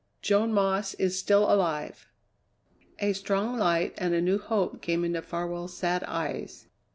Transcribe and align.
"Joan 0.23 0.51
Moss 0.51 0.95
is 0.95 1.19
still 1.19 1.43
alive." 1.43 2.07
A 2.97 3.13
strong 3.13 3.59
light 3.59 3.93
and 3.99 4.15
a 4.15 4.19
new 4.21 4.39
hope 4.39 4.81
came 4.81 5.05
into 5.05 5.21
Farwell's 5.21 5.77
sad 5.77 6.03
eyes. 6.05 6.65